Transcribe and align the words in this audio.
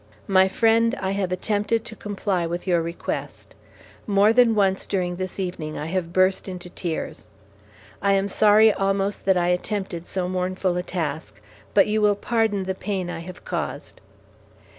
My 0.25 0.47
friend, 0.47 0.95
I 0.99 1.11
have 1.11 1.31
attempted 1.31 1.85
to 1.85 1.95
comply 1.95 2.47
with 2.47 2.65
your 2.65 2.81
request. 2.81 3.53
More 4.07 4.33
than 4.33 4.55
once 4.55 4.87
during 4.87 5.17
this 5.17 5.39
evening 5.39 5.77
I 5.77 5.85
have 5.85 6.11
burst 6.11 6.47
into 6.47 6.71
tears. 6.71 7.27
I 8.01 8.13
am 8.13 8.27
sorry 8.27 8.73
almost 8.73 9.25
that 9.25 9.37
I 9.37 9.49
attempted 9.49 10.07
so 10.07 10.27
mournful 10.27 10.75
a 10.75 10.81
task, 10.81 11.39
but 11.75 11.85
you 11.85 12.01
will 12.01 12.15
pardon 12.15 12.63
the 12.63 12.73
pain 12.73 13.11
I 13.11 13.19
have 13.19 13.45
caused. 13.45 14.01